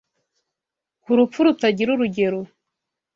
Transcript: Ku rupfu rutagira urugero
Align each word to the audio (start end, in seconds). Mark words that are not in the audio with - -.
Ku 1.03 1.09
rupfu 1.17 1.39
rutagira 1.45 1.89
urugero 1.95 2.39